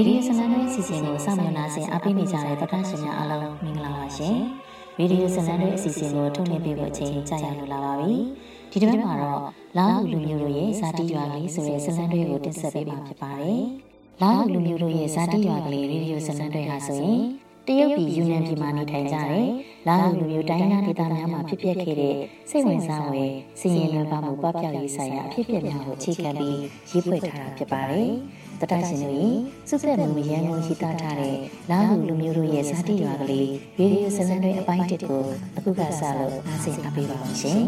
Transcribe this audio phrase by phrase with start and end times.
[0.00, 4.36] ရေဒီယိုဆလန်ရဲ့အစီအစဉ်ကိုစောင့်မျှော်နှားဆင်အားပေးနေကြတဲ့တော်တာရှင်များအားလုံးမင်္ဂလာပါရှင်။
[4.98, 8.16] ရေဒီယိုဆလန်ရဲ့အစီအစဉ်ကိုထုတ်လွှင့်ပေးဖို့အချိန်ကြာရလိုလာပါပြီ။
[8.70, 9.42] ဒီတစ်ပတ်မှာတော့
[9.78, 13.62] လာဟုလူမျိုးတို့ရဲ့ဇာတိရွာကလေးဆိုတဲ့ဇလန်တွေကိုတင်ဆက်ပေးမှာဖြစ်ပါတယ်။
[14.22, 19.46] လာဟုလူမျိုးတို့ရဲ့ဇာတိရွာကလေးရေဒီယိုဆလန်တွေဟာဆိုရင်တ ရုတ်ပြည်ယူနန်ပြည်မှာနေထိုင်ကြတဲ့
[19.86, 22.16] လာဟုလူမျိုးတိုင်းသားဒေသများမှာဖြစ်ပျက်ခဲ့တဲ့
[22.50, 26.58] စိတ်ဝင်စားဖွယ်စီရင်လွန်ပါမှုပပျောက်ရေးဆိုင်ရာအဖြစ်အပျက်များကိုအခြေခံပြီး
[26.90, 28.10] ရေးဖွဲ့ထားတာဖြစ်ပါတယ်။
[28.60, 29.16] တတရှင်တို့၏
[29.68, 31.36] စုဆက်မှုရန်ကုန်ရှိသားထားတဲ့
[31.70, 33.48] လာဟုလူမျိုးတို့ရဲ့ဇာတိရွာကလေး
[33.78, 35.24] ရေဒီယိုဇလန်တွေအပိုင်းတစ်ကို
[35.56, 37.62] အခုကစလို့အားစိတ်အပေးပါမယ်ရှင်။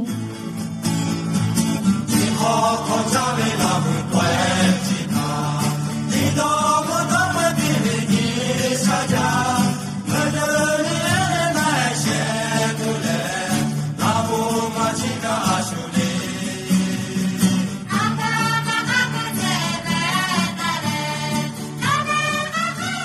[2.11, 5.02] ဒီခေါ်ခေါ်ကြလေလာမှုွယ်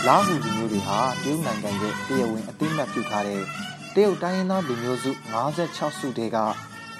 [0.07, 3.41] လာဟုလူမျိုးတွေဟာတရုတ်နိုင်ငံရဲ့တရားဝင်အသိအမှတ်ပြုထားတဲ့
[3.95, 6.37] တရုတ်တိုင်းရင်းသားလူမျိုးစု56စုတည်းက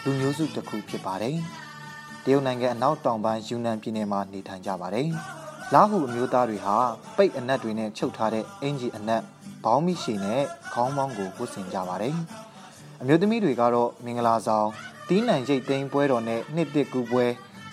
[0.03, 1.37] လူမျိုးစုတစ်ခုဖြစ်ပါတယ်။
[2.23, 5.07] တရုတ်နိုင်ငံအနောက်တောင်ပိုင်းယူနန်ပြည်နယ်မှာနေထိုင်ကြပါတယ်။
[5.73, 6.75] လာဟုအမျိုးသားတွေဟာ
[7.17, 9.21] ပိတ်အနက်တွေနဲ့ချုပ်ထားတဲ့အင်ဂျီအနက်
[9.63, 12.15] ဘောင်းမိရှည်နဲ့ခေါင်းပေါင်းကိုဝတ်ဆင်ကြပါတယ်။
[13.01, 14.67] အမျိုးသမီးတွေကတော့မင်္ဂလာဆောင်
[15.07, 17.25] တီးနှံရိတ်သိမ်းပွဲတော်နဲ့နှစ်တစ်ကူပွဲ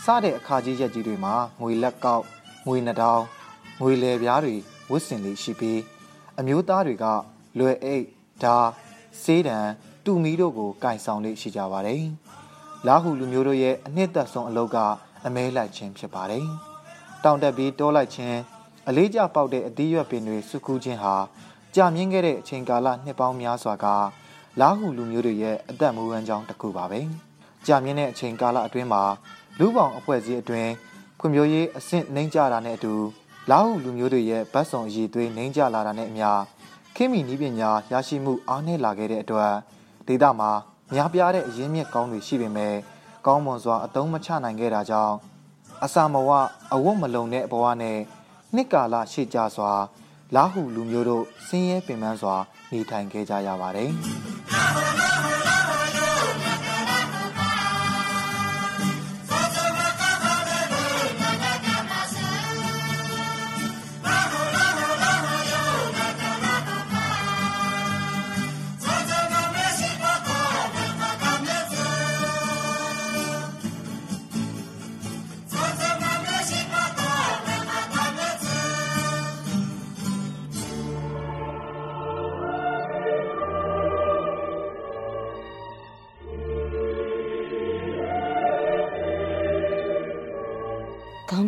[0.04, 2.24] စတဲ့အခါကြီးရက်ကြီးတွေမှာငွေလက်ကောက်
[2.66, 3.24] ငွေနှတောင်း
[3.80, 4.56] ငွေလေပြားတွေ
[4.90, 5.80] ဝတ်ဆင်လေးရှိပြီး
[6.40, 7.04] အမျိုးသားတွေက
[7.58, 8.04] လွယ်အိတ်
[8.42, 8.56] ဓာ
[9.22, 9.58] ဆေးတံ
[10.04, 12.02] တူမီတို့ကိုကင်ဆောင်လေးရှိကြပါတယ်။
[12.86, 14.78] လာဟုလူမျိုးတို့ရဲ့အနှစ်သက်ဆုံးအလုပ်က
[15.26, 16.46] အမဲလိုက်ခြင်းဖြစ်ပါတယ်။
[17.24, 18.38] တောင်တက်ပြီးတောလိုက်ခြင်း
[18.88, 21.14] အလေးကျပေါက်တဲ့အသီးရွက်ပင်တွေစုကူးခြင်းဟာ
[21.74, 23.86] ကြာမြင့်ခဲ့တဲ့အချိန်ကာလနှစ်ပေါင်းများစွာက
[24.60, 27.00] လာဟုလူမျိုးတွေရဲ့အသက်မူဝမ်းကြောင်းတစ်ခုပါပဲ။
[27.66, 29.02] ကြာမြင့်တဲ့အချိန်ကာလအတွင်းမှာ
[29.58, 30.70] လူပောင်အဖွဲ့အစည်းအတွင်း
[31.18, 32.94] ဖွံ့ဖြိုးရေးအဆင့်နှိမ့်ကြတာနဲ့အတူ
[33.50, 36.28] လာဟုလူမျိုးတွေရဲ့ဗတ်စုံအည်သွေးနှိမ့်ကျလာတာနဲ့အမျှ
[36.94, 39.52] ခေမီနီးပညာရရှိမှုအားနည်းလာခဲ့တဲ့အတွက်
[40.08, 40.50] ဒေသမှာ
[40.94, 42.74] များပြားတဲ့အရင်းမြစ်ကောင်းတွေရှိပေမဲ့
[43.26, 45.14] ကောင်းမွန်စွာအသုံးမချနိုင်ခဲ့တာကြောင့်
[45.84, 46.30] အစာမဝ
[46.74, 47.98] အဝတ်မလုံတဲ့ဘဝနဲ့
[48.54, 49.72] နှစ်ကာလရှေ့ကျစွာ
[50.34, 52.36] လာဟုလူမျိုးတို့ဆင်းရဲပင်ပန်းစွာ
[52.72, 53.90] နေထိုင်ခဲ့ကြရပါတယ်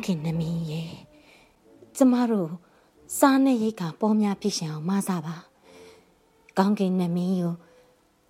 [0.07, 0.91] ကောင်းကင်နမင်းရဲ့
[1.97, 2.51] ကျမတို့
[3.19, 5.37] စားနဲ့ရိတ်ကပေါ်များဖြစ်ရှင်အောင်မဆပါ
[6.59, 7.55] ကောင်းကင်နမင်းကို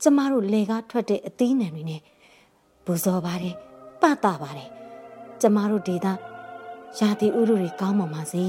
[0.03, 2.03] ကျမတို့လေကားထွက်တဲ့အသီးနှံတွေနဲ့
[2.85, 3.55] ပူဇော်ပါတယ်
[4.01, 4.71] ပတာပါတယ်
[5.41, 6.07] ကျမတို့ဒေသ
[6.99, 8.45] ရာသီဥတုတွေကောင်းပါစေ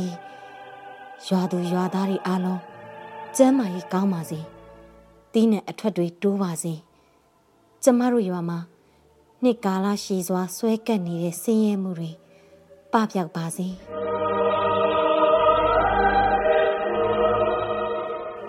[1.27, 2.61] ရွာသူရွာသားတွေအားလုံး
[3.37, 4.39] ကျမ်းမာရေးကောင်းပါစေ
[5.33, 6.73] တီးနဲ့အထွက်တွေတိုးပါစေ
[7.83, 8.59] ကျမတို့ရွာမှာ
[9.43, 12.11] နှစ်ကာလရှည်စွာဆွဲကပ်နေတဲ့ဆင်းရဲမှုတွေ
[12.93, 13.67] ပပျောက်ပါစေ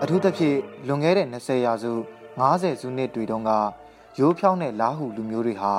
[0.01, 0.57] အထူးသဖြင့်
[0.87, 1.91] လွန်ခဲ့တဲ့20ရာစု
[2.39, 3.51] 90စုနှစ်တွေတုန်းက
[4.19, 5.73] ရိုးဖြောင်းတဲ့လာဟုလူမျိုးတွေဟာ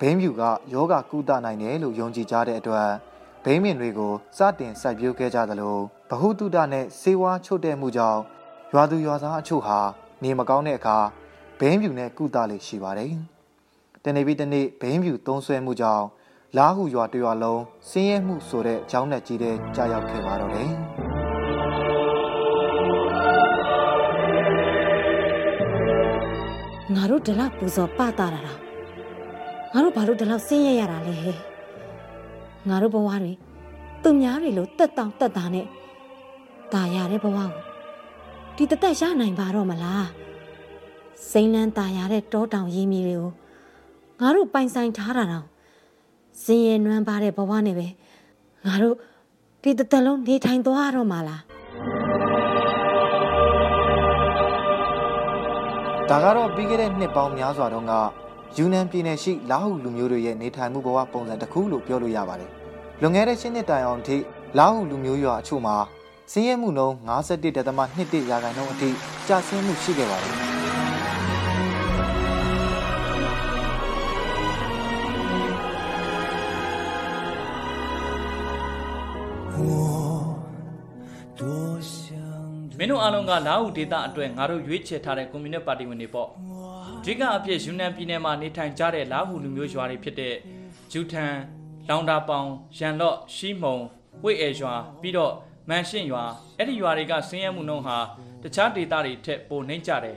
[0.00, 0.42] ဘိန်းဖြူက
[0.72, 2.90] ယောဂကုသနိုင်တယ်လို့ယုံကြည်ကြတဲ့အတွက်
[3.44, 5.76] ဘိန်းမင်တွေကိုစတင်စိုက်ပျိုးခဲ့ကြသလို
[6.10, 8.20] ဗဟုတုတနဲ့စေဝါချုပ်တဲ့မှုကြောင့်
[8.72, 9.78] ရွာသူရွာသားအချို့ဟာ
[10.22, 10.98] နေမကောင်းတဲ့အခါ
[11.58, 13.12] ဘိန်းဖြူနဲ့ကုသလေရှိပါတယ်။
[14.04, 16.04] တနေ့ပြီးတနေ့ဘိန်းဖြူသုံးဆွဲမှုကြောင့်
[16.57, 20.71] လာဟုရွာတရွာလုံးဆင်းရဲမှုဆိုတဲ့အကြောင်းနဲ့ကြီးတဲ့ကြာရောက်ခဲ့ပါတော့တယ်။
[26.95, 28.41] ငါတို့ဒီလောက်ပူဇော်ပတာတာ
[29.73, 31.37] ငါတို့ဘာလို့ဒီလောက်ဆင်းရဲရတာလဲဟဲ့
[32.69, 33.33] ငါတို့ဘဝတွေ
[34.03, 35.67] သူများတွေလို့တက်တောင့်တက်တာနဲ့
[36.73, 37.49] ตายရတဲ့ဘဝကို
[38.55, 40.07] ဒီတသက်ရနိုင်ပါတော့မလား
[41.31, 43.31] စိမ့်လန်းตายရတဲ့တောတောင်ရင်းမြေတွေကို
[44.21, 45.45] ငါတို့ပိုင်ဆိုင်ထားတာတော့
[46.44, 47.86] စင်ရနွမ်းပါတဲ့ဘဝနဲ့ပဲ
[48.66, 48.96] ငါတို့
[49.62, 51.42] ဒီတသက်လုံးနေထိုင်သွားတော့မှာလား
[56.10, 57.94] ဒါကတော့ပြီးခဲ့တဲ့နှစ်ပေါင်းများစွာတုန်းက
[58.56, 62.50] ယူနန်ပြည်နယ်ရှိလာဟုလူမျိုးတွေရဲ့နေထိုင်မှုဘဝပုံစံတစ်ခုလို့ပြောလို့ရပါတယ်။
[63.00, 64.16] လွန်ခဲ့တဲ့ရှင်းနှစ်တိုင်အောင်ထိ
[64.58, 65.76] လာဟုလူမျိုးရွာအချို့မှာ
[66.32, 68.88] စင်းရဲမှုနှုန်း51.21ရာခိုင်နှုန်းအထိ
[69.28, 70.36] ကျဆင်းမှုရှိခဲ့ပါတယ်။
[82.82, 86.28] င်းတို့အားလုံးကလာဟုဒေတာအတွက်ငါတို့ရွေးချယ်ထားတဲ့ကွန်မြူနစ်ပါတီဝင်တွေပေါ့
[87.04, 90.34] ဒီကအဖြစ်ယူနန်ပြည်နယ်မှာနေထိုင်ကြတဲ့လာဟုလူမျိုးရွာတွေဖြစ်တဲ့
[90.92, 91.32] ဂျူထန်
[91.88, 92.48] လောင်တာပေါင်
[92.78, 93.78] ရန်လော့ရှီမုံ
[94.22, 95.32] ဝိတ်အဲရွာပြီးတော့
[95.68, 96.24] မန်ရှင့်ရွာ
[96.58, 97.98] အဲ့ဒီရွာတွေကဆင်းရဲမှုနှုန်းဟာ
[98.42, 100.16] တခြားဒေတာတွေထက်ပိုနှိမ့်ကြတယ်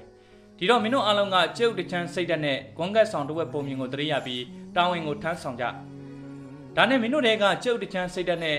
[0.57, 4.43] ဒီတော့မင်းတို့အားလုံးကကျုပ်တချမ်းစိတ်ဓာတ်နဲ့ဂွန်ကတ်ဆောင်တစ်ဝက်ပုံမြင်ကိုတရိယာပြီး
[4.75, 5.65] တာဝန်ကိုထမ်းဆောင်ကြ
[6.75, 8.57] ဒါနဲ့မင်းတို့တွေကကျုပ်တချမ်းစိတ်ဓာတ်နဲ့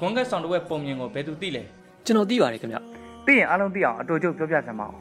[0.00, 1.62] ဂွန်ကတ်ဆောင်တစ်ဝက်ပုံမြင်ကိုဘယ်သူသိလဲ
[2.04, 2.76] ကျွန်တော်သိပါတယ်ခင်ဗျ
[3.26, 4.94] သိရင်အားလုံးသိအောင်အတူတူပြောပြစမ်းပါဦး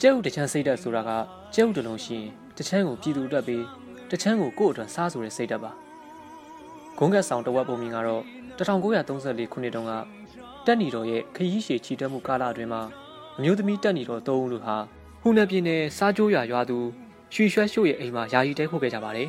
[0.00, 1.10] ကျဲဥတချမ်းစိတ်ဓာတ်ဆိုတာက
[1.54, 3.64] ကျဲဥတစ်လုံးရှိရင်တချမ်းကိုပြည်သူအတွက်ပြီး
[4.10, 5.72] တချမ်းကိုကိုယ့်အတွက်စားဆိုတဲ့စိတ်ဓာတ်ပါ
[6.98, 8.22] ဂုံးကတ်ဆောင်တဝက်ပုံမြင်ကတော့
[8.58, 9.92] 1934ခုနှစ်တုန်းက
[10.66, 12.82] တက်နီတော်ရဲ့ခရီးရှည်ချီတက်မှုကာလအတွင်းမှာ
[13.38, 14.76] အမျိုးသမီးတက်နီတော်၃ဦးလူဟာ
[15.22, 16.78] ဟူနယ်ပြည်နယ်စားကြိုးရွာရွာသူ
[17.34, 19.28] ရွှေရွှဲရှို့ရဲ့အိမ်မှာယာယီတဲခိုးခဲ့ကြပါတယ်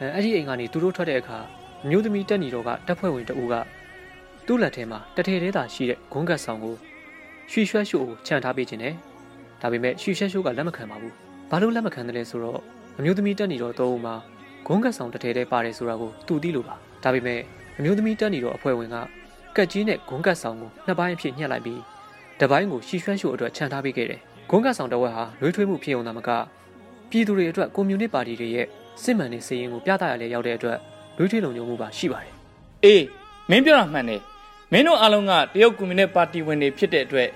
[0.00, 1.38] အဲအဲ့ဒီအိမ်ကနေသူတို့ထွက်တဲ့အခါ
[1.84, 3.54] အမျိုးသမီးတက်နီတော်ကတပ်ဖွဲ့ဝင်တအူးက
[4.48, 6.74] သူ့လက်ထဲမှာတထည်သေးတာရှိတဲ့ဂုံးကတ်ဆောင်ကို
[7.50, 8.94] ရွှေရွှဲရှို့ကိုခြံထားပေးခြင်းနဲ့
[9.62, 11.12] ဒါပေမဲ့ရွှေရှက်ရှိုးကလက်မခံပါဘူး။
[11.50, 12.60] ဘာလို့လက်မခံတယ်လဲဆိုတော့
[12.98, 14.14] အမျိုးသမီးတက်နေတော့သုံးဦးမှာ
[14.66, 16.74] ဂုံးကတ်ဆောင်တစ်ထည်တည်းပါတယ်ဆိုတာကိုသူသိလို့ပါ။
[17.04, 17.40] ဒါပေမဲ့
[17.78, 18.96] အမျိုးသမီးတက်နေတော့အဖွဲ့ဝင်က
[19.56, 21.80] ကက်ကြီးနဲ့ဂုံးကတ်ဆောင်ကိုနှစ်ပိုင်းအဖြစ်ညှက်လိုက်ပြီး
[22.40, 24.20] တစ်ပိုင်းကိုရှီရွှမ်းရှိုးအတွက်ခြံထားပေးခဲ့တယ်။
[24.50, 26.30] ဂုံးကတ်ဆောင်တစ်ဝက်ဟာနှွေးထွေးမှုဖြစ်ုံသာမက
[27.10, 28.66] ပြည်သူတွေအတွက်ကွန်မြူနစ်ပါတီတွေရဲ့
[29.02, 30.78] စစ်မှန်တဲ့စည်ရင်ကိုပြသရလဲရောက်တဲ့အတွက်
[31.16, 32.32] နှွေးထွေးလုံခြုံမှုပါရှိပါတယ်
[32.84, 33.04] အေး
[33.50, 34.20] မင်းပြောတာမှန်တယ်
[34.72, 37.28] မင်းတို့အားလုံးကတရုတ်ကွန်မြူနစ်ပါတီဝင်တွေဖြစ်တဲ့အတွက်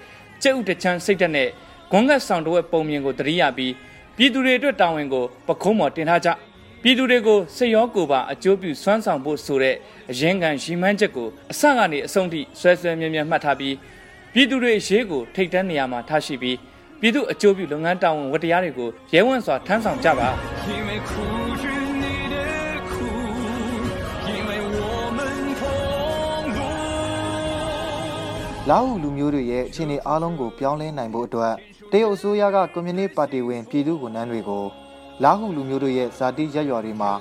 [0.42, 1.48] ကျုပ်တချမ်းစိတ်ဓာတ်နဲ့
[1.90, 3.72] ဂွန်ကတ်ဆောင်တဝက်ပုံမြင်ကိုတရိယာပြီး
[4.16, 6.28] ပြည်သူတွေအတွက်တာဝန်ကိုပခုံးမော်တင်ထားကြ
[6.82, 9.76] ပြည်သူတွေကိုစိတ်ရောကိုယ်ပါအကျိုးပြုစွမ်းဆောင်ဖို့ဆိုတဲ့
[10.10, 13.74] အရင်ကန်ရီမန်းချက်ကိုအစကနေအဆုံးထိဆွဲဆွဲမြဲမြဲမှတ်ထားပြီး
[14.32, 16.56] ပြည်သူတွေရေးကိုထိတ်တန်းနေရာမှာထားရှိပြီး
[17.00, 20.28] ပြည်သူအကျိုးပြုလုပ်ငန်းတာဝန်ဝတ္တရားတွေကိုရဲဝံ့စွာထမ်းဆောင်ကြပါ
[28.70, 31.54] လာဟုလူမျိုးတွေရဲ့အခြေအနေအားလုံးကိုပြောင်းလဲနိုင်ဖို့အတွက်
[31.92, 34.64] တရုတ်အစိုးရကကွန်မြူနစ်ပါတီဝင်ပြည်သူ့ဝန်ထမ်းတွေကို
[35.22, 37.12] လာဟုလူမျိုးတို့ရဲ့ဇာတိရက်ရွာတွေမှာ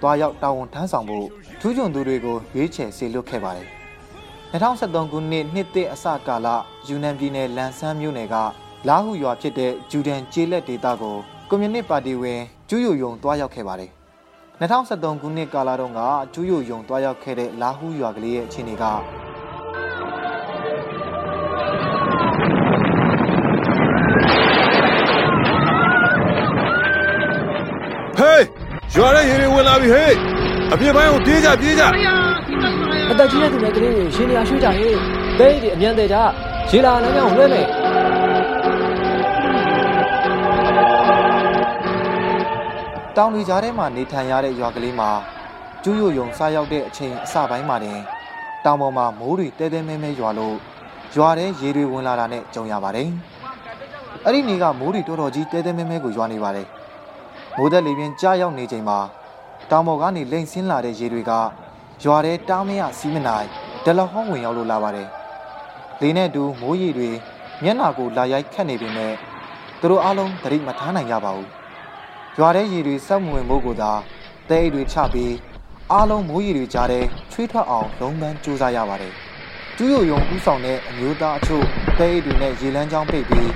[0.00, 1.26] တွားရောက်တာဝန်ထမ်းဆောင်ဖို့
[1.60, 3.68] ထူးချွန်သူတွေကိုရွေးချယ်စေလွှတ်ခဲ့ပါတယ်။
[4.52, 6.48] 2023ခုနှစ်နှစ်သစ်အစကာလ
[6.88, 8.36] ယူနန်ပြည်နယ်လန်ဆန်းမြို့နယ်က
[8.88, 11.16] လာဟုရွာဖြစ်တဲ့ဂျူဒန်ကျေးလက်ဒေသကို
[11.48, 13.90] ကွန်မြူနစ်ပါတီဝင်ကျူးယိုယုံတွားရောက်ခဲ့ပါတယ်။
[14.60, 16.00] 2023ခုနှစ်ကာလတုန်းက
[16.34, 18.86] ကျူးယိုယုံတွားရောက်ခဲ့တဲ့လာဟုရွာကလေးရဲ့အခြေအနေက
[28.96, 30.14] ရွာတဲ့ရေတွေဝင်လာပြီဟေး
[30.72, 31.84] အပြစ်ပိုင်းကိုပြေးကြပြေးကြ
[33.10, 34.96] အသက်ကြီးတဲ့သူတွေကလေးတွေရှင်နေရာရွှေ့ကြရေး
[35.38, 36.16] ဒိတ်တွေအမြန်သေးကြ
[36.70, 37.66] ရေလာလမ်းကြောင်းလွှဲမယ်
[43.16, 45.10] တောင်တွေကြားထဲမှာနေထိုင်ရတဲ့ရွာကလေးမှာ
[45.82, 47.98] ကျူးယိုယုံစားရောက်တဲ့အချိန်အစပိုင်းမှာတင်
[48.64, 50.56] တောင်ပေါ်မှာမိုးတွေတဲတဲမဲမဲရွာလို့
[51.16, 53.08] ရွာထဲရေတွေဝင်လာတာနဲ့ကြုံရပါတယ်။
[54.24, 56.66] အဲ့ဒီနေ့ကမိုးတွေတော်တော်ကြီးတဲတဲမဲမဲကိုရွာနေပါတယ်။
[57.56, 58.98] မိုးသက်လေပြင်းကြားရောက်နေချိန်မှာ
[59.70, 61.32] တောင်ပေါ်ကနေလိမ့်ဆင်းလာတဲ့ရေတွေက
[62.02, 63.46] ရွာထဲတားမရစီးမနိုင်
[63.84, 65.08] ဒလဟောင်းဝင်ရောက်လို့လာပါတယ်။
[66.00, 67.10] လေနဲ့တူမိုးရေတွေ
[67.62, 69.12] မျက်နှာကိုလာရိုက်ခတ်နေပေမဲ့
[69.80, 71.48] သူတို့အားလုံးသတိမထားနိုင်ကြပါဘူး။
[72.38, 73.92] ရွာထဲရေတွေစက်မဝင်ဖို့ကိုသာ
[74.48, 75.34] တဲအိတ်တွေချပြီး
[75.92, 77.00] အားလုံးမိုးရေတွေကြားထဲ
[77.32, 79.12] ချွေးထွက်အောင်လုံးပန်းစူးစမ်းရပါတယ်။
[79.76, 81.64] ကျူးယိုယုံဥဆောင်တဲ့အမျိုးသားအချို့
[81.98, 83.50] တဲအိတ်တွေနဲ့ရေလမ်းကြောင်းပိတ်ပြီး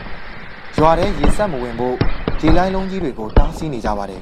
[0.78, 1.96] ရွာထဲရေစက်မဝင်ဖို့
[2.42, 4.20] ရေလိုင်းလုံးကြီးတွေကိုတားဆီးနေကြပါတယ်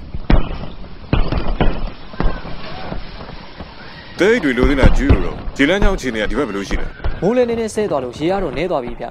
[4.19, 6.87] တဲအိတ်တွေလိုသေးလားကျူးလို့တော့ခြေလမ်းကြောင်းခြေနေကဒီဘက်ဘယ်လိုရှိလဲ
[7.23, 9.07] မိုးလည်းနည်းနည်းဆဲသွားလို့ရေကတော့နဲသွားပြီဗျ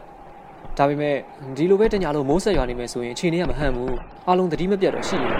[0.77, 1.15] ဒါပေမဲ့
[1.57, 3.95] ဒီလိုပဲတညာလို့မိုးဆက်ရွာနေမယ်ဆိုရင်အချိန်တွေကမဟန့်ဘူး
[4.27, 5.39] အားလုံးသတိမပြတ်တော့ရှိနေတယ်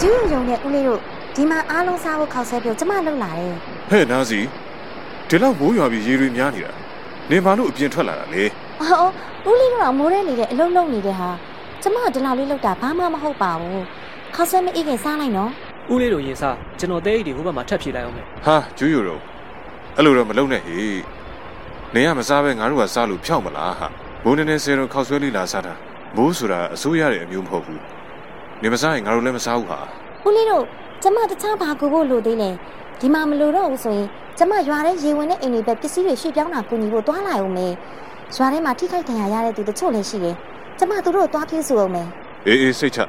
[0.00, 1.00] ကျူးရုံနဲ့ဦးလေးတို့
[1.36, 3.54] ဒီမှာအားလုံးစားဖို့ခောက်ဆဲပြုတ်ကျမလှုပ်လာတယ်
[3.90, 4.40] ဟဲ့နားစီ
[5.28, 6.72] ဒီလောက်မိုးရွာပြီးရေတွေများနေတာ
[7.30, 8.44] နေဘာလို့အပြင်ထွက်လာတာလဲ။
[8.80, 9.10] အော်
[9.48, 11.30] ဦးလေးတို့ကမိုးရဲနေတဲ့အလုံးလုံးနေတဲ့ဟာ
[11.82, 13.84] ကျမဒီလောက်လေးလှုပ်တာဘာမှမဟုတ်ပါဘူး။
[14.34, 15.50] ခောက်ဆဲမအေးခင်စားလိုက်နော်
[15.92, 19.20] ဦးလေးတို့ရင်စားကျွန်တော်တဲအိတ်တွေဟိုဘက်မှာထပ်ဖြည့်လိုက်အောင်မယ်ဟာကျူးရတော့
[19.96, 21.00] အဲ့လိုတော့မလုပ်နဲ့ဟေး
[21.94, 23.86] နေရမစားပဲငါတို့ကစားလို့ဖြောက်မလားဟာ
[24.24, 25.74] မိုးနေနေဆဲတော့ခောက်ဆွဲလေးလာစားတာ
[26.16, 27.82] မိုးဆိုတာအစိုးရရဲ့အမျိုးမဟုတ်ဘူး
[28.62, 29.80] နေမစားရင်ငါတို့လည်းမစားဘူးဟာ။
[30.26, 30.64] ဦးလေးတို့
[31.02, 32.50] ကျမတခြားဘာကူဖို့လိုသေးလဲ။
[33.00, 34.08] ဒီမှာမလိုတော့ဘူးဆိုရင်
[34.38, 37.72] ကျမရွာထဲရေဝင်တဲ့အိမ်တွေပဲပစ္စည်းတွေရွှေ့ပြောင်းတာကူညီဖို့တွားလာအောင်မယ်။
[38.34, 40.36] ရွာထဲမှာထိခိုက်ဒဏ်ရာရတဲ့သူတချို့လည်းရှိတယ်။
[40.78, 42.08] ကျမသူတို့ကိုတွားပြေးစုအောင်မယ်
[42.46, 43.00] အေးအေးစိတ်ချ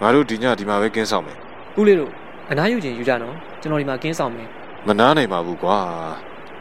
[0.00, 1.36] ငါတို့ဒီညဒီမှာပဲကင်းဆောင်မယ်
[1.78, 2.10] ဦးလေးတို့
[2.50, 4.48] အနားယူခြင်းယူကြနော်ကျွန်တော်ဒီမှာကင်းဆောင်မယ်
[4.86, 5.76] မနားနိုင်ပါဘူးကွာ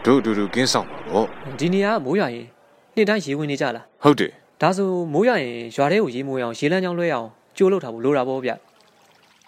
[0.06, 1.26] တို့အတူတူကင်းဆောင်ပါတော့
[1.60, 2.48] ဒီနေရာကမိုးရွာရင်
[2.96, 7.28] နေ့တိုင်းရေဝင်နေကြလားဟုတ်တယ်ဒါဆိုမိုးရွာရင်ရွာထဲကိုရေမိုးအောင်ရေလမ်းကြောင်းလွှဲအောင်
[7.58, 8.52] ကြိုးလုပ်ထားဖို့လိုတာပေါ့ဗျ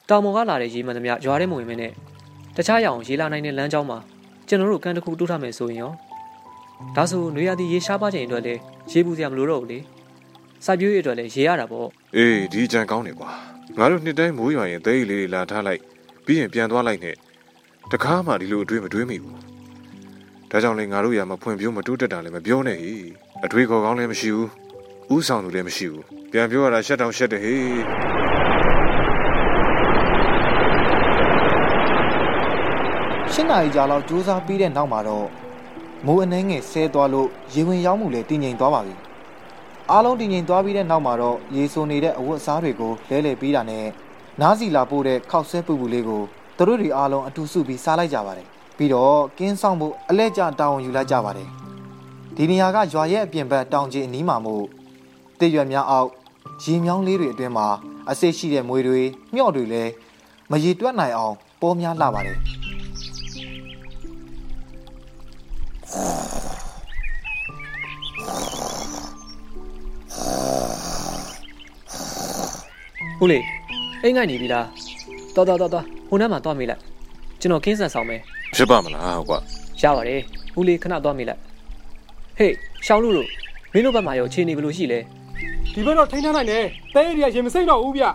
[0.10, 1.92] တောင်ပေါ်ကလာတဲ့ရေမှန်သမျှရွာထဲမဝင်မနဲ့
[2.56, 3.98] တခြားရအောင်ရေလာနိုင်တဲ့လမ်းကြောင်းမှာ
[4.48, 5.92] ကျွန်တော်တို့ကန်တစ်ခုတိုးထားမယ်ဆိုရင်ရော
[6.96, 8.60] ဒါဆိုနွေရာသီရေရှားပါချိန်အတွက်လည်း
[8.92, 9.80] ရေပူစရာမလိုတော့ဘူးလေ
[10.66, 13.30] စိုက်ပျိုးရေးအတွက်လည်းရေရတာပေါ့အေးဒီကြံကောင်းတယ်ကွာ
[13.78, 15.82] ငါတို့နှစ်တိုင်းမိုးရွာရင်သဲရီလေးတွေလာထားလိုက်
[16.26, 17.16] ပြီးရင်ပြန်သွားလိုက်နဲ့
[17.92, 19.36] တကားမှဒီလိုအတွေးမတွေးမိဘူး
[20.52, 22.94] ဒါကြောင့်လေငါတို့ရမဖွင့်ပြိုးမတိုးတက်တာလည်းမပြောနဲ့ဟိ
[23.46, 24.50] အတွေးခေါ်ကောင်းလည်းမရှိဘူး
[25.16, 27.62] ဥဆောင်သူလည်းမရှိဘူးပြန်ပြောရတာရှက်တောင်ရှက်တယ်ဟေး
[33.34, 35.28] ရှင်းနာရီကြာလောက်စူးစမ်းပြီးတဲ့နောက်မှာတော့
[36.06, 38.96] မိုးအနှဲငယ်ဆဲသွားလို့ရေဝင်ရောက်မှုလည်းတည်ငြိမ်သွားပါပြီ
[39.92, 43.86] အားလုံးတည်ငြိမ်သွားပြီးတဲ့နောက်မှာတော့ရေဆိုနေတဲ့အဝတ်အစားတွေကိုလဲလှယ်ပြီးတာနဲ့
[44.42, 46.22] နားစီလာပို့တဲ့ခောက်ဆဲပူပူလေးကို
[46.58, 51.50] သူတို့တွေအားလုံးအတူစုပြီးစားလိုက်ကြပါတယ်ပြီးတော့ကင်းဆောင်ဖို့အလဲကျတောင်းယူလိုက်ကြပါတယ်
[52.36, 54.66] ဒီနေရာကရွာရဲ့အပြင်ဘက်တောင်ကြီးအနီးမှာမို့
[55.40, 56.10] တည့်ရွက်များအောက်
[56.64, 57.68] ရေမြောင်းလေးတွေအတွင်းမှာ
[58.10, 59.02] အစိတ်ရှိတဲ့မွေတွေ
[59.34, 59.92] မျှော့တွေလည်း
[60.52, 62.38] မရေတွက်နိုင်အောင်ပေါ်များလာပါတယ်
[73.20, 73.40] ဟုတ်လေ
[74.04, 74.68] အိမ်ငိုက်နေပြီလား
[75.36, 76.82] တော်တော်တော်တော်ဟိုနားမှာသွားမိလိုက်
[77.42, 78.22] ကျွန်တော်ကင်းဆန်ဆောင်မယ်
[78.56, 79.38] ဖြစ်ပါမလားကွာ
[79.82, 80.22] ရပါတယ်
[80.58, 81.42] ဦးလေးခဏသွားမိလိုက်
[82.38, 82.54] ဟေး
[82.86, 83.28] ရှောင်းလို့လို့
[83.74, 85.00] မင်းတို့ဘက်မှာရောအခြေအနေဘယ်လိုရှိလဲ
[85.74, 88.12] ဒီဘက်တော့ထိန်းထားနိုင်တယ်တဲရီကရေမစိမ့်တော့ဘူးဗျဟာ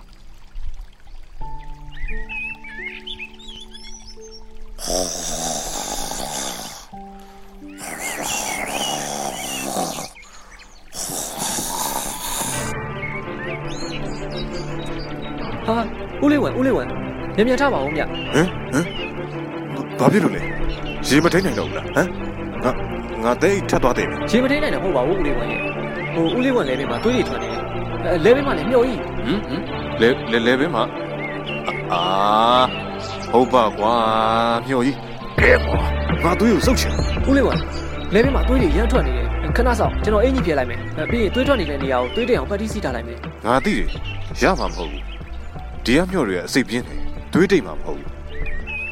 [16.24, 16.86] ဦးလေးဝင်ဦးလေးဝင်
[17.36, 18.08] မြန်မြန်ထားပါဦးမြဟမ်
[18.72, 18.86] ဟမ်
[19.98, 20.40] ဘာဖြစ်လို့လဲ
[21.08, 22.06] ရေမထိန်နိုင်တော့ဘူးလားဟမ်
[22.64, 22.72] ငါ
[23.24, 25.56] ငါတဲ့ထပ်သွားတယ်ပြီရေမထိန်နိုင်တော့ဟုတ်ပါဘူးဦးလေးဝင်ရေ
[26.14, 27.62] ဟိုဦးလေးဝင်လဲဘေးမှာတွေးရထွက်နေတယ်
[28.04, 29.62] အဲလဲဘေးမှာလည်းမျော်ကြီးဟမ်ဟမ်
[30.00, 30.84] လဲလဲလဲပဲမှာ
[31.92, 32.02] အာ
[33.32, 33.94] ဟုတ်ပါကွာ
[34.66, 34.96] မျော်ကြီး
[35.40, 35.80] ကဲကွာ
[36.24, 36.92] ငါသွေးကိုစုပ်ချင်
[37.28, 37.58] ဦးလေးဝင်
[38.14, 39.26] လဲဘေးမှာတွေးတွေရမ်းထွက်နေတယ်
[39.56, 43.88] ခဏဆောင်ကျွန်တော်အင်ကြီးပြလိုက်မယ်အဲပြီးရင်တွေးထွက်နေတဲ့နေရာကိုတွေးတဲ့အောင်ပတ်တိစီထားလိုက်မယ်ငါသိတယ်
[44.42, 45.02] ရမှာမဟုတ်ဘူး
[45.86, 47.00] ဒီကမျော်တွေကအစိတ်ပြင်းတယ်
[47.32, 48.08] သွေးတိတ်မှာမဟုတ်ဘူး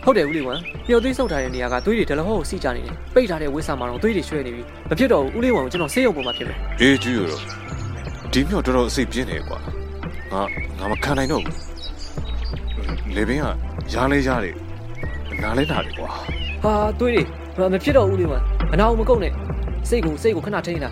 [0.04, 7.40] ဟုတ်တယ်ဦးလေးဝင်မျော်သွေးဆုပ်ထားတဲ့နေရာကသွေးတွေဒလဟောကိုစီကြနေတယ်ပိတ်ထားတဲ့ဝိဆာမှာတော့သွေးတွေရွှဲနေပြီမဖြစ်တော့ဘူးဦးလေးဝင်ကိုကျွန်တော်ဆေးရုံပေါ်မှာဖြစ်မယ်အေးကျူရတော့
[8.32, 9.58] ဒီမျော်တော်တော်အစိတ်ပြင်းတယ်ကွာ
[10.32, 10.42] ငါ
[10.78, 13.46] ငါမခံနိုင်တော့ဘူးလေဘင်းက
[13.94, 14.54] ရားလဲရားတယ်
[15.42, 16.10] နားလဲနားတယ်ကွာ
[16.62, 17.12] ဟာသွေး
[17.56, 18.42] တွေမဖြစ်တော့ဦးလေးဝင်
[18.72, 19.32] အနာအောင်မကုန်နဲ့
[19.88, 20.90] စိတ်ကိုစိတ်ကိုခဏထိန်းတာ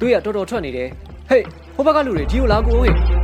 [0.00, 0.88] သွေးကတော်တော်ထွက်နေတယ်
[1.30, 3.15] ဟေးဟိုဘက်ကလူတွေဒီကိုလာကိုဟေး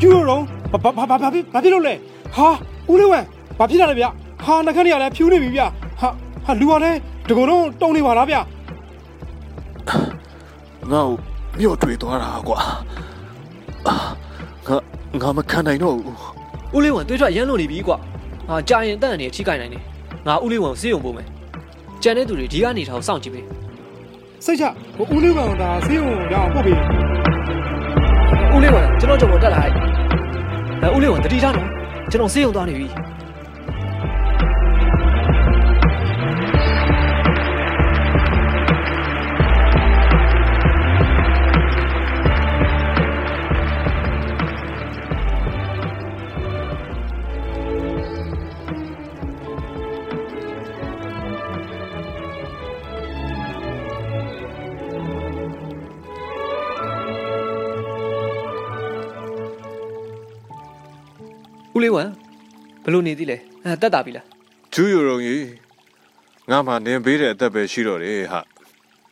[0.00, 1.94] ကျူတော့ဘာဘာဘာဘာဖြစ်ဘာဖြစ်လို့လဲ
[2.34, 2.48] ဟာ
[2.90, 3.24] ဦးလေးဝမ်
[3.58, 4.06] ဘာဖြစ်တာလဲဗျ
[4.44, 5.62] ဟာနှခမ်းတွေကလည်းဖြူးနေပြီဗျ
[6.00, 6.08] ဟာ
[6.46, 8.44] ဟာလူကလည်းတကုံတော့တုံနေပါလားဗျငါ့
[10.88, 11.10] ကို
[11.58, 12.58] မျော့တွေ့သွားတာကွာ
[13.86, 13.94] အာ
[14.66, 14.76] ငါ
[15.20, 16.16] ငါမခံနိုင်တော့ဘူး
[16.74, 17.96] ဦးလေးဝင်သွေးထွက်ရမ်းလို့နေပြီကွာ
[18.48, 19.82] ဟာကြာရင်အသက်အန္တရာယ်ထိခိုက်နိုင်တယ်
[20.26, 21.26] ငါဦးလေးဝင်ကိုဆေးရုံပို့မယ်
[22.02, 23.46] ကြံတဲ့သူတွေဒီကနေထားကိုစောင့်ကြည့်ပေး
[24.44, 24.64] စိတ်ချ
[24.96, 26.78] ဟိုဦးလေးဝမ်ကဒါဆေးရုံရအောင်ပို့ပေး
[28.54, 29.74] ဦးလေးဝင်ကျွန်တော်ကြော်ပေါ်တက်လာလိုက်
[30.82, 31.68] အဲဦးလေးဝင်တတိထားနော်
[32.10, 32.86] ကျွန်တော်ဆေးရုံသွားနေပြီ
[61.78, 62.10] ဦးလေးဝမ်
[62.84, 64.26] ဘယ်လိုနေသေးလဲအဲတက်တာပြီလား
[64.72, 65.46] ကျူရရုံကြီး
[66.50, 68.40] ငါမှနင်ပေးတဲ့အသက်ပဲရှိတော့တယ်ဟာ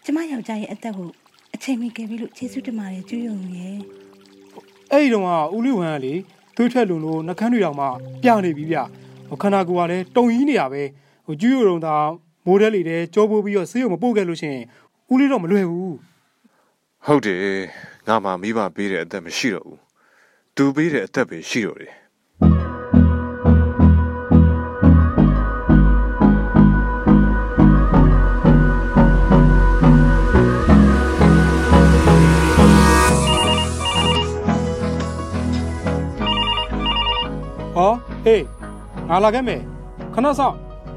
[0.05, 1.09] ကျမယောက်ျားရဲ့အသက်ကို
[1.55, 3.77] အချိန်မီကယ်ပြီးလို့ကျေးဇူးတင်ပါတယ်ကျွယုံရဲ့
[4.91, 6.15] အဲ့ဒီတော့ကဦးလေးဝမ်ကလေ
[6.57, 7.87] သွေးထွက်လုံလို့နှခမ်းတွေတောင်မှ
[8.23, 8.79] ပြနေပြီဗျ
[9.29, 10.83] ဟိုခန္ဓာကိုယ်ကလည်းတုံကြီးနေရပဲ
[11.27, 11.97] ဟိုကျူးရုံသာ
[12.47, 14.65] မိုးတဲလေးတဲကြောပိုးပြီးတော့ဆေးရုံမပို့ခဲ့လို့ရှိရင်
[15.13, 15.95] ဦးလေးတော့မလွယ်ဘူး
[17.07, 17.41] ဟုတ်တယ်
[18.07, 19.81] ငါမှမိဘပေးတဲ့အသက်မရှိတော့ဘူး
[20.57, 21.95] သူပေးတဲ့အသက်ပဲရှိတော့တယ်
[39.25, 39.61] လာခဲ့မယ်
[40.15, 40.55] ခဏဆောင်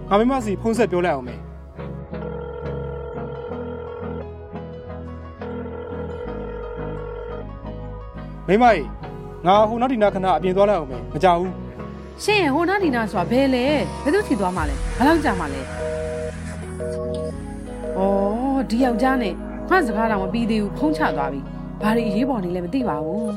[0.09, 1.39] ငါမိမစီဖုန်းဆက်ပြောလိုက်အောင်မယ်
[8.47, 8.87] မိမကြီး
[9.45, 11.53] ငါဟိုနောက်ဒီနာခဏအပြင်သွားလိုက်အောင်မယ်မကြောက်ဘူး
[12.23, 13.65] ရှင်ရဲ့ဟိုနာဒီနာဆိုတာဘယ်လဲ
[14.03, 15.63] ဘယ်သူထီသွားမှာလဲဘယ်လောက်ကြာမှာလဲဩ
[18.69, 19.33] ဒီယောက်ျားနဲ့
[19.69, 21.39] ငါစကားတော့မပြီးသေးဘူးဖုံးချသွားပြီ
[21.81, 23.29] ဘာတွေအရေးပေါ်နေလဲမသိပါဘူး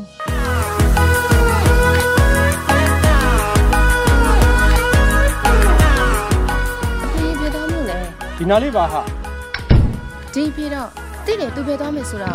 [8.42, 9.00] ဒီနာလေးပါဟာ
[10.34, 10.88] ဒီပြေတော့
[11.26, 12.30] တိတယ်သူပဲသွားမယ်ဆိုတာ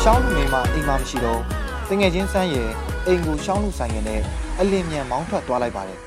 [0.00, 1.40] ရှောင်းလူနေမှာအိမ်မှာမရှိတော့
[1.88, 2.70] တငယ်ချင်းဆန်းရဲ့
[3.06, 4.20] အိမ်ကိုရှောင်းလူဆိုင်ရနဲ့
[4.60, 5.98] အလင်းမြန်မောင်းထွက်သွားလိုက်ပါတယ်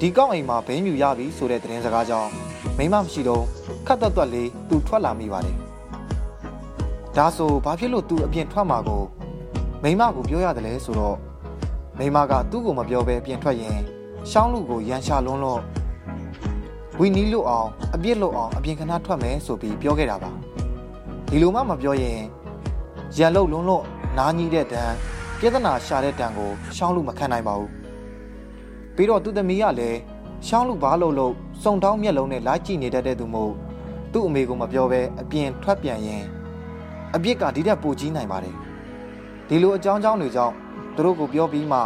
[0.00, 2.30] ဒီကောက်အိမ်မှာဘဲမြူရပြီဆိုတဲ့သတင်းစကားကြောင့်
[2.78, 3.44] မိမမရှိတော့
[3.86, 5.56] ခတ်သက်သက်လေးသူထွက်လာမိပါတယ်
[7.16, 9.02] ဒါဆိုဘာဖြစ်လို့သူအပြင်ထွက်မှာကို
[9.82, 11.16] မိမကိုပြောရတယ်လဲဆိုတော့
[11.98, 13.78] မိမကသူ့ကိုမပြောဘဲအပြင်ထွက်ရင်
[14.30, 15.60] ရှောင်းလူကိုရန်ရှာလွန်းလို့
[16.98, 20.30] ဝီနီးလို့အောင်အပြစ်လို့အောင်အပြင်ခဏထွက်မယ်ဆိုပြီးပြောခဲ့တာပါ
[21.30, 22.20] ဒီလိုမှမပြောရင်
[23.16, 23.84] ရန်လုတ်လုံးလုံး
[24.18, 24.94] နားကြီးတဲ့တန်း
[25.38, 27.70] ပြဿနာရှာတဲ့တန်းကိုရှောင်းလူမခံနိုင်ပါဘူး
[28.94, 29.98] ပြီးတော့သူ့သမီးကလည်း
[30.46, 31.32] ရှောင်းလူဘာလို့လို့
[31.62, 33.52] စုံတောင်းမျက်လုံးနဲ့လိုက်ကြည့်နေတတ်တဲ့သူမို့
[34.12, 36.24] သူ့အမေကမပြောဘဲအပြင်ထွက်ပြန်ရင်
[37.14, 38.56] အပြစ်ကဒီတက်ပိုကြီးနိုင်ပါတယ်
[39.48, 40.54] ဒီလိုအကြောင်းကြောင်းတွေကြောင့်
[40.96, 41.78] သူတို့ကိုပြောပြီးမှ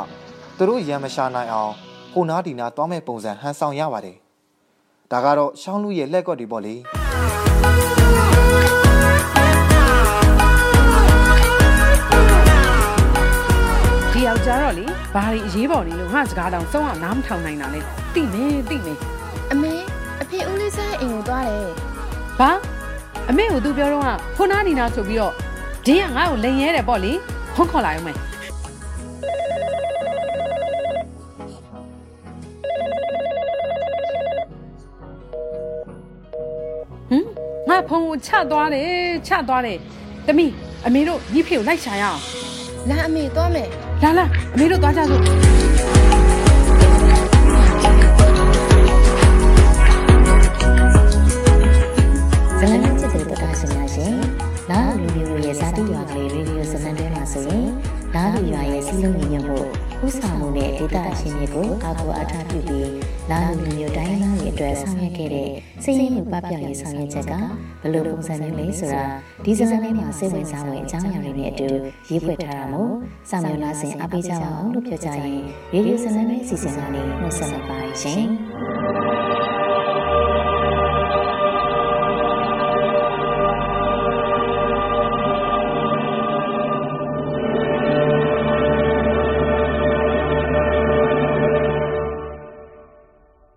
[0.56, 1.72] သူတို့ရန်မရှာနိုင်အောင်
[2.12, 4.16] ဟိုနားဒီနာသွားမဲ့ပုံစံဟန်ဆောင်ရပါတယ်
[5.12, 6.74] ဒါကတော့ရှောင်းလူရဲ့လက်ကွက်တွေပေါ့လေ
[14.12, 17.80] ဒီယောက်ျားတော့လေဘာတွေအရေးပေါ်နေလို့ငါစကားတောင်စုံအောင်နားမထောင်နိုင်တာလဲ
[18.14, 18.94] တိနေတိနေ
[19.52, 19.74] အမေ
[20.22, 21.68] အဖေဦးလေးဆိုင်အိမ်ကိုသွားတယ်
[22.40, 22.50] ဘာ
[23.30, 25.32] အမေကိုသူပြောတော့ကခုနာနီနာဆိုပြီးတော့
[25.86, 27.12] ဒင်းကငါ့ကိုလိန်ရဲတယ်ပေါ့လေ
[27.54, 28.12] ဖုန်းခေါ်လာရုံပဲ
[37.10, 37.24] ဟမ်
[37.68, 38.90] ငါဖုန်းကိုချသွားတယ်
[39.26, 39.78] ချသွားတယ်
[40.26, 40.46] တမီ
[40.86, 42.20] အမေတို့ညီဖေကိုလိုက်ရှာရအောင်
[42.88, 43.68] လာအမေသွားမယ်
[44.02, 45.22] လာလာအမေတို့သွားကြစို့
[52.58, 54.14] ဇလန်ချစ်တဲ့တော်တာရှင်များရှင်
[54.70, 57.67] လာလူမျိုးရဲ့ဇာတိရွာကလေးရေဒီယိုဇလန်တွဲမှာဆိုရင်
[58.18, 59.58] လာလူရွာရဲ့စီးလုံးညီညွတ်မှု
[60.06, 62.90] ဥဆောင်မှုနဲ့ဒေတာအရှင်တွေကိုအာကိုအားထားပြုပြီး
[63.30, 65.48] လာလူမျိုးတိုင်းသားတွေအတွက်ဆောင်ရွက်ခဲ့တဲ့
[65.82, 67.32] စိတ်ရင်းမှုပပျောက်ရေးဆောင်ရွက်ချက်က
[67.82, 69.04] ဘယ်လိုပုံစံမျိုးလဲဆိုတာ
[69.44, 71.68] ဒီဇလန်ထဲမှာစိတ်ဝင်စားဝင်အကြောင်းအရာတွေနဲ့အတူ
[72.10, 72.92] ရေးဖွဲ့ထားတာမို့
[73.30, 75.38] စာမျက်နှာစဉ်အားပေးကြပါအောင်လို့ပြောကြရင်
[75.74, 79.17] ရေဒီယိုဇလန်တွဲစီစဉ်ကနေနှုတ်ဆက်လိုက်ပါရှင်